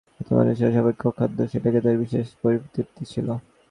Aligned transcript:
শাস্ত্রমতে 0.11 0.51
যেটা 0.51 0.71
সর্বাপেক্ষা 0.75 1.07
অখাদ্য 1.11 1.37
সেইটাতে 1.51 1.79
তার 1.85 2.01
বিশেষ 2.03 2.27
পরিতৃপ্তি 2.41 3.03
ছিল। 3.11 3.27